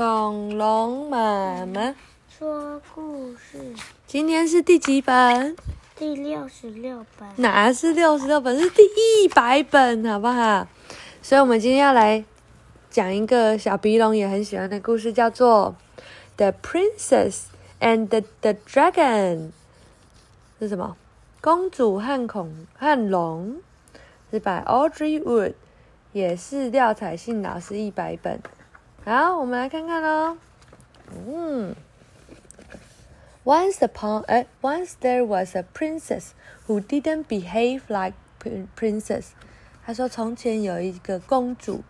[0.00, 1.94] 恐龙妈妈
[2.26, 3.58] 说故事
[4.06, 5.54] 今天是第几本？
[5.94, 7.28] 第六十六本。
[7.36, 8.58] 哪是六十六本？
[8.58, 10.66] 是第一百本，好不好？
[11.20, 12.24] 所以，我们今天要来
[12.88, 15.76] 讲一个小鼻龙也很喜欢的故事，叫做
[16.38, 17.42] 《The Princess
[17.78, 19.36] and the, the Dragon》。
[20.60, 20.96] 是什么？
[21.42, 23.60] 公主和恐和龙，
[24.30, 25.52] 是 by Audrey Wood，
[26.12, 28.40] 也是廖彩信老师一百本。
[29.02, 30.36] 好，我们来看看喽。
[31.26, 31.74] 嗯
[33.44, 36.32] ，Once upon 哎，Once there was a princess
[36.66, 38.14] who didn't behave like
[38.78, 39.28] princess。
[39.86, 41.82] 他说，从前有一个公主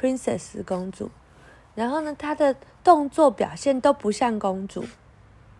[0.00, 1.10] ，princess 公主，
[1.74, 4.84] 然后呢，她的动作表现都不像公主。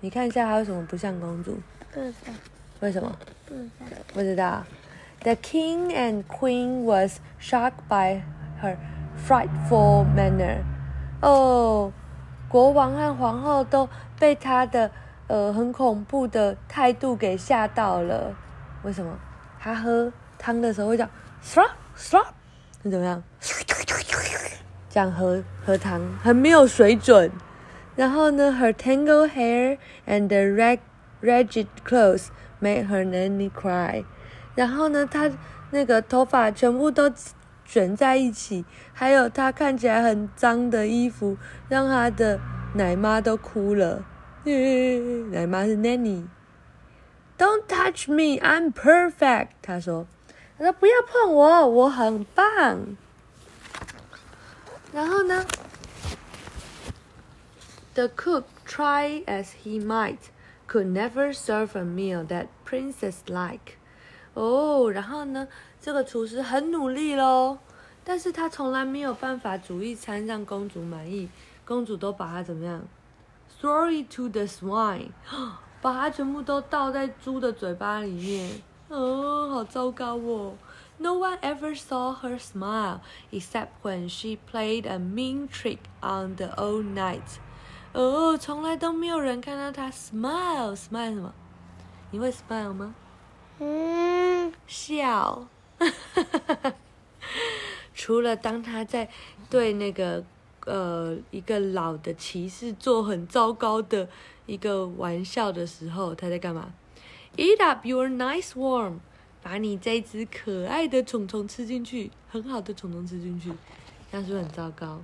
[0.00, 1.58] 你看一下，她为什么不像公主？
[1.92, 2.32] 不知道，
[2.80, 3.18] 为什么？
[3.46, 3.96] 不知道。
[4.12, 4.64] 不知道。
[5.22, 8.22] The king and queen was shocked by
[8.62, 8.76] her
[9.16, 10.58] frightful manner.
[11.20, 11.92] 哦，
[12.48, 13.88] 国王和皇后都
[14.18, 14.90] 被他的
[15.26, 18.34] 呃很恐怖的态度给吓到了。
[18.82, 19.18] 为什么？
[19.58, 21.08] 他喝汤的时候会讲
[21.44, 22.26] slop slop，
[22.82, 23.22] 是怎么样？
[24.88, 27.30] 这样喝喝汤很没有水准。
[27.94, 30.78] 然后呢，her tangled hair and the rag
[31.22, 32.28] ragged clothes
[32.60, 34.04] made her nanny cry。
[34.54, 35.30] 然后呢，她
[35.70, 37.12] 那个头发全部都
[37.70, 41.36] 卷在一起，还有她看起来很脏的衣服，
[41.68, 42.40] 让她的
[42.74, 44.04] 奶妈都哭了。
[45.30, 46.26] 奶妈是 nanny。
[47.38, 49.50] Don't touch me, I'm perfect。
[49.62, 50.08] 她说
[50.58, 52.96] ：“她说不要碰我，我很棒。”
[54.92, 55.46] 然后呢
[57.94, 60.18] ？The cook, try as he might,
[60.66, 63.74] could never serve a meal that princess like.
[64.34, 65.46] 哦，然后呢？
[65.80, 67.58] 这个厨师很努力喽，
[68.04, 71.28] 但是他从来没有办法煮一餐让公主满意。
[71.64, 72.82] 公主都把它怎么样
[73.62, 75.10] it to the swine，
[75.80, 78.60] 把它全部都倒在猪的嘴巴里面。
[78.88, 80.54] 哦，好糟糕哦
[80.98, 82.98] ！No one ever saw her smile
[83.30, 87.38] except when she played a mean trick on the old knight。
[87.92, 91.32] 哦，从来都没有人看到她 smile，smile 什么？
[92.10, 92.94] 你会 smile 吗？
[93.60, 95.46] 嗯，笑，
[97.94, 99.08] 除了当他在
[99.48, 100.24] 对那个
[100.64, 104.08] 呃一个老的骑士做很糟糕的
[104.46, 106.72] 一个玩笑的时候，他在干嘛
[107.36, 109.00] ？Eat up your nice worm，
[109.42, 113.52] 把你这只可爱的虫虫吃进去，很好的虫虫吃进去，
[114.10, 115.02] 这样是不是很糟糕？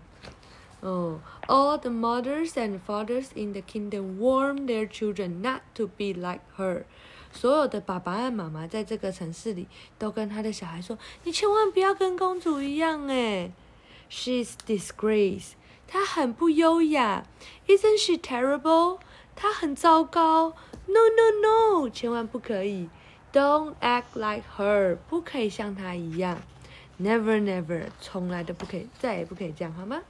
[0.81, 6.43] 哦、，All the mothers and fathers in the kingdom warn their children not to be like
[6.57, 6.85] her。
[7.37, 13.53] 所有的爸爸和妈妈在这个城市里都跟他的小孩说：“你千万不要跟公主一样哎
[14.11, 15.51] ，She's disgrace，
[15.87, 17.27] 她很不优雅
[17.67, 19.01] ，Isn't she terrible？
[19.35, 20.55] 她很糟糕
[20.87, 22.89] ，No No No，千万不可以
[23.35, 26.41] ，Don't act like her，不可以像她一样
[26.99, 30.01] ，Never Never，从来都不可以，再也不可以这样，好吗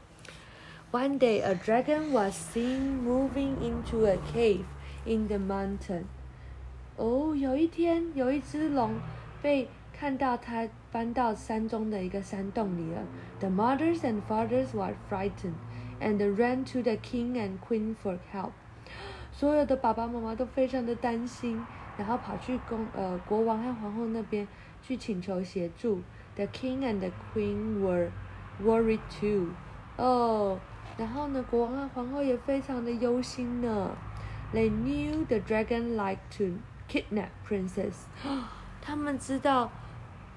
[0.93, 4.65] ？One day a dragon was seen moving into a cave
[5.05, 6.05] in the mountain.
[6.97, 8.95] 哦，有一天，有一只龙
[9.43, 13.03] 被看到，它搬到山中的一个山洞里了。
[13.39, 15.57] The mothers and fathers were frightened
[16.01, 18.53] and ran to the king and queen for help。
[19.31, 21.62] 所有的爸爸妈妈都非常的担心，
[21.99, 24.49] 然后跑去公呃国王和皇后那边
[24.83, 26.01] 去请求协助。
[26.34, 28.11] The king and the queen were
[28.63, 29.49] worried too。
[29.99, 30.59] 哦，
[30.97, 33.95] 然后呢，国王和皇后也非常的忧心呢。
[34.55, 36.59] They knew the dragon liked to
[36.90, 37.94] kidnap princess，
[38.82, 39.72] 他们知道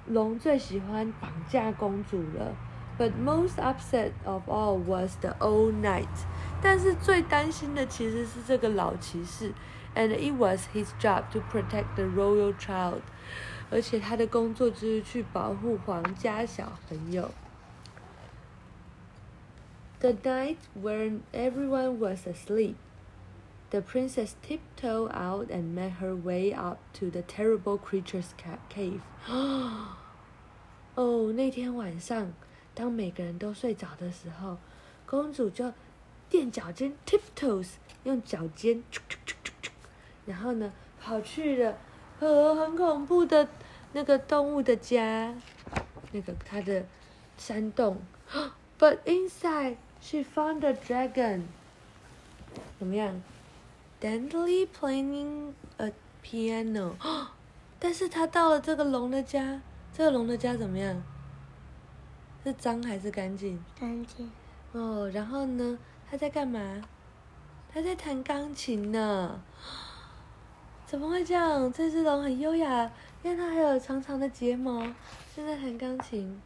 [0.06, 2.54] 龙最喜欢绑架公主了。
[2.96, 6.06] But most upset of all was the old knight，
[6.62, 9.52] 但是最担心的其实是这个老骑士。
[9.96, 13.02] And it was his job to protect the royal child，
[13.70, 17.30] 而且他的工作就是去保护皇家小朋友。
[20.00, 22.74] The night when everyone was asleep.
[23.71, 28.33] The princess tiptoed out and made her way up to the terrible creature's
[28.67, 29.01] cave.
[30.95, 32.33] 哦，那天晚上，
[32.73, 34.57] 当每个人都睡着的时候，
[35.05, 35.71] 公主就
[36.29, 37.73] 垫脚尖 （tiptoes），
[38.03, 38.83] 用脚尖，
[40.25, 41.77] 然后呢，跑去了
[42.19, 43.47] 呃很恐怖的
[43.93, 45.35] 那个动物的家，
[46.11, 46.85] 那个它的
[47.37, 48.01] 山洞。
[48.79, 51.43] But inside, she found a dragon.
[52.79, 53.21] 怎么样
[54.01, 55.91] ？Daintily playing a
[56.23, 56.93] piano，
[57.79, 59.61] 但是他到了这个龙的家，
[59.93, 61.01] 这个龙的家怎么样？
[62.43, 63.63] 是脏还是干净？
[63.79, 64.31] 干净。
[64.71, 65.77] 哦，然后呢，
[66.09, 66.81] 他在干嘛？
[67.73, 69.41] 他在弹钢琴呢。
[70.85, 71.71] 怎么会这样？
[71.71, 72.91] 这只龙很优雅，
[73.21, 74.81] 因为它还有长长的睫毛，
[75.35, 76.41] 正在弹钢琴。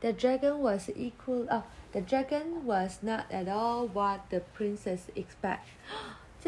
[0.00, 1.46] The dragon was equal.
[1.48, 1.62] 哦、
[1.92, 5.60] t h e dragon was not at all what the princess expect.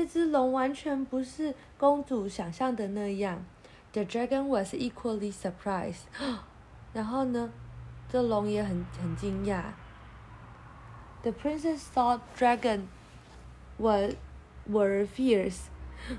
[0.01, 3.45] 这只龙完全不是公主想象的那样。
[3.93, 6.05] The dragon was equally surprised.
[6.95, 7.51] 然后呢，
[8.09, 9.63] 这龙也很很惊讶。
[11.21, 12.85] The princess thought dragon
[13.77, 14.15] were
[14.67, 15.65] were fierce.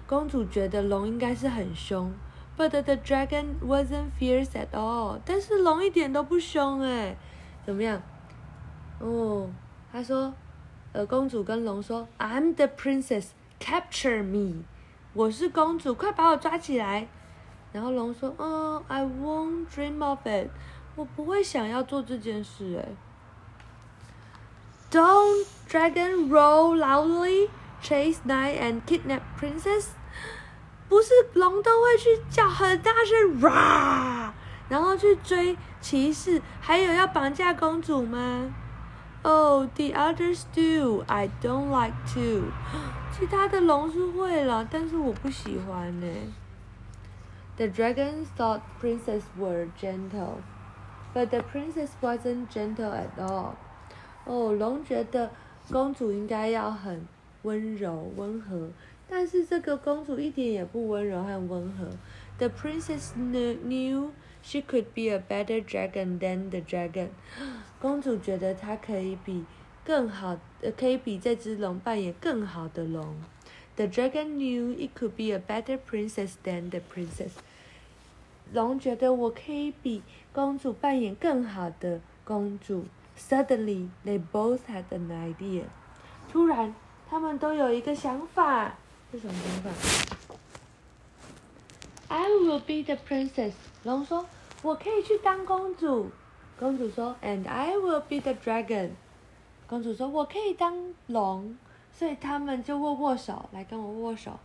[0.05, 2.13] 公主觉得龙应该是很凶
[2.55, 5.19] ，but the dragon wasn't fierce at all。
[5.25, 7.17] 但是龙一点都不凶哎，
[7.65, 7.99] 怎么样？
[8.99, 9.49] 哦，
[9.91, 10.31] 他说，
[10.93, 13.29] 呃，公主跟龙说，I'm the princess,
[13.61, 14.63] capture me。
[15.13, 17.07] 我是公主，快把我抓起来。
[17.71, 20.49] 然后龙说，嗯，I won't dream of it。
[20.95, 22.89] 我不会想要做这件事哎。
[24.91, 27.49] Don't dragon roar loudly.
[27.81, 29.87] Chase knight and kidnap princess，
[30.87, 34.31] 不是龙都会去叫很大声，
[34.69, 38.53] 然后去追骑士，还有要绑架公主吗
[39.22, 41.04] ？Oh, the others do.
[41.06, 42.52] I don't like to.
[43.12, 46.06] 其他的龙是会了，但是我不喜欢呢。
[47.56, 50.38] The dragons thought princess were gentle,
[51.14, 53.54] but the princess wasn't gentle at all.
[54.24, 55.30] 哦，龙觉得
[55.70, 57.06] 公主应该要很。
[57.42, 58.70] 温柔温和，
[59.08, 61.86] 但是这个公主一点也不温柔和温和。
[62.38, 64.10] The princess knew
[64.42, 67.10] she could be a better dragon than the dragon。
[67.81, 69.43] 公主觉得她可以比
[69.83, 73.15] 更好，呃，可以比这只龙扮演更好的龙。
[73.75, 77.31] The dragon knew it could be a better princess than the princess。
[78.53, 82.85] 龙觉得我可以比公主扮演更好的公主。
[83.17, 85.63] Suddenly, they both had an idea。
[86.31, 86.73] 突然。
[87.09, 88.73] 他们都有一个想法，
[89.11, 89.69] 是什么想法
[92.07, 93.51] ？I will be the princess。
[93.83, 94.25] 龙说
[94.63, 96.09] ：“我可以去当公主。”
[96.61, 98.91] 公主说：“And I will be the dragon。”
[99.65, 101.57] 公主说：“我可以当龙。”
[101.91, 104.39] 所以他们就握握手，来跟我握手。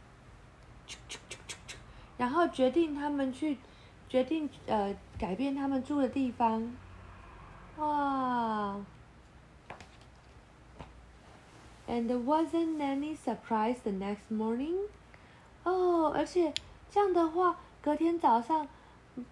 [2.17, 3.59] 然后决定他们去，
[4.09, 6.75] 决定呃改变他们住的地方。
[7.77, 8.77] 哇
[11.87, 14.89] ！And wasn't any surprise the next morning?
[15.65, 16.55] 哦，而且
[16.91, 18.67] 这样的话，隔天早上，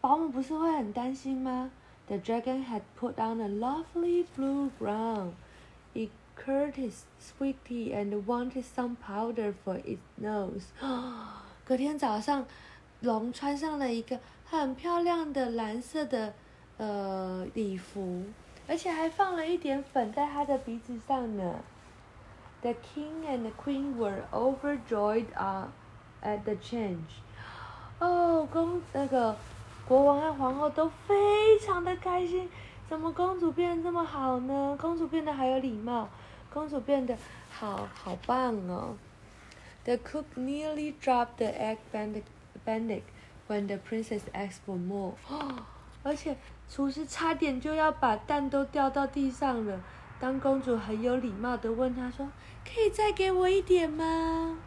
[0.02, 1.70] 保姆不是会很担心吗
[2.07, 5.33] ？The dragon had put on a lovely blue gown.
[5.93, 10.63] It curtsied sweetly and wanted some powder for its nose.
[11.65, 12.45] 隔天早上，
[13.01, 16.33] 龙穿上了一个很漂亮的蓝色的
[16.77, 18.23] 呃礼服，
[18.67, 21.59] 而且还放了一点粉在它的鼻子上呢。
[22.61, 25.67] The king and the queen were overjoyed uh,
[26.21, 27.21] at the change.
[27.99, 29.35] 哦，公那个
[29.86, 32.48] 国王和皇后都非常的开心。
[32.88, 34.76] 怎么公主变得这么好呢？
[34.80, 36.08] 公主变得好有礼貌，
[36.52, 37.16] 公主变得
[37.50, 38.96] 好好棒哦。
[39.84, 43.02] The cook nearly dropped the egg bandit
[43.48, 45.14] when the princess asked for more.
[45.28, 45.64] 哦
[46.02, 46.36] 而且
[46.68, 49.80] 厨师差点就要把蛋都掉到地上了。
[50.20, 52.28] 当公主很有礼貌的问他说
[52.62, 54.58] ：“可以再给我一点吗？”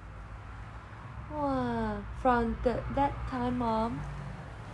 [1.34, 4.00] 哇！From the that time on,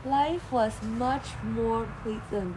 [0.06, 2.54] life was much more pleasant.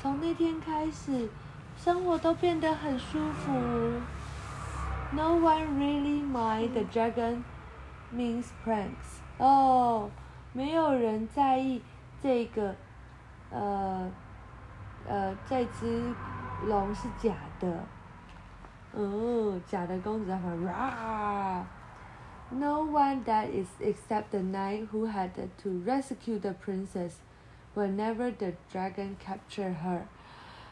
[0.00, 1.28] 从那天开始，
[1.76, 3.52] 生活都变得很舒服。
[5.12, 7.42] No one really mind the dragon
[8.14, 9.20] means pranks.
[9.38, 10.10] 哦，
[10.52, 11.82] 没有人在意
[12.22, 12.74] 这个，
[13.50, 14.10] 呃，
[15.06, 16.14] 呃，这只。
[16.66, 17.84] 龙是假的，
[18.92, 20.74] 哦，假的公主在旁边
[22.50, 25.30] ！No one that is except the knight who had
[25.62, 27.14] to rescue the princess
[27.74, 30.02] whenever the dragon captured her。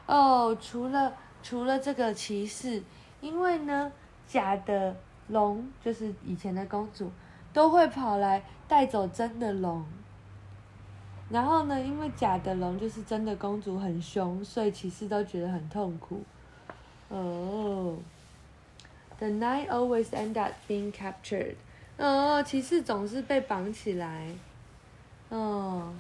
[0.07, 2.83] 哦，除了除了这个骑士，
[3.21, 3.93] 因为呢，
[4.27, 4.97] 假的
[5.29, 7.11] 龙就是以前的公主，
[7.53, 9.85] 都会跑来带走真的龙。
[11.29, 11.81] 然后呢？
[11.81, 16.23] 因为假的龙就是真的公主很凶，所以骑士都觉得很痛苦。
[17.09, 17.97] 哦
[19.20, 21.56] ，The knight always end up being captured。
[21.98, 24.34] 哦，骑士总是被绑起来。
[25.30, 25.94] 哦，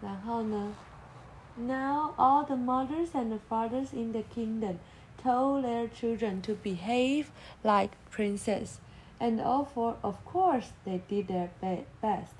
[0.00, 0.74] 然后呢？
[1.58, 4.76] Now all the mothers and the fathers in the kingdom
[5.22, 7.28] told their children to behave
[7.62, 8.76] like princess,
[9.18, 11.48] and all for of course they did their
[12.02, 12.34] best.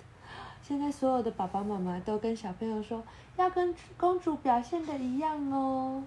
[0.62, 3.04] 现在所有的爸爸妈妈都跟小朋友说，
[3.36, 6.02] 要跟公主表现的一样哦。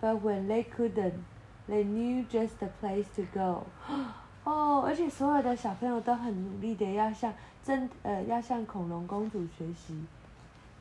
[0.00, 1.20] But when they couldn't,
[1.69, 3.65] They knew just the place to go.
[4.43, 10.03] 哦，而且所有的小朋友都很努力的要向真呃要向恐龙公主学习，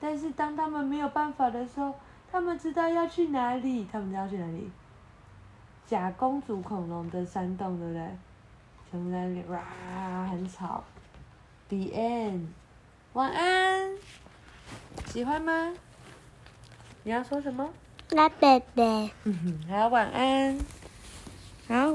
[0.01, 1.95] 但是当他们没有办法的时候，
[2.33, 4.71] 他们知道要去哪里，他们知道去哪里？
[5.87, 8.09] 假公主恐龙的山洞，对不对？
[8.91, 10.83] 全部在那里哇，很吵。
[11.69, 12.47] The end，
[13.13, 13.91] 晚安。
[15.07, 15.73] 喜欢吗？
[17.05, 17.69] 你要说什么？
[18.13, 19.11] 那贝贝。
[19.25, 19.39] 嗯
[19.69, 20.59] 哼，好，晚安。
[21.69, 21.95] 好，晚。